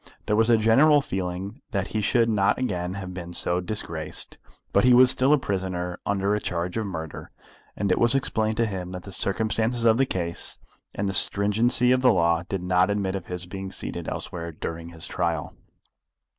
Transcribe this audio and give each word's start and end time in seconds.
There 0.25 0.35
was 0.35 0.49
a 0.49 0.57
general 0.57 0.99
feeling 1.01 1.61
that 1.69 1.89
he 1.89 2.01
should 2.01 2.27
not 2.27 2.57
again 2.57 2.95
have 2.95 3.13
been 3.13 3.33
so 3.33 3.59
disgraced; 3.61 4.39
but 4.73 4.83
he 4.83 4.95
was 4.95 5.11
still 5.11 5.31
a 5.31 5.37
prisoner 5.37 5.99
under 6.07 6.33
a 6.33 6.39
charge 6.39 6.75
of 6.75 6.87
murder, 6.87 7.29
and 7.77 7.91
it 7.91 7.99
was 7.99 8.15
explained 8.15 8.57
to 8.57 8.65
him 8.65 8.93
that 8.93 9.03
the 9.03 9.11
circumstances 9.11 9.85
of 9.85 9.97
the 9.99 10.07
case 10.07 10.57
and 10.95 11.07
the 11.07 11.13
stringency 11.13 11.91
of 11.91 12.01
the 12.01 12.11
law 12.11 12.41
did 12.49 12.63
not 12.63 12.89
admit 12.89 13.13
of 13.15 13.27
his 13.27 13.45
being 13.45 13.69
seated 13.71 14.07
elsewhere 14.09 14.51
during 14.51 14.89
his 14.89 15.05
trial. 15.05 15.53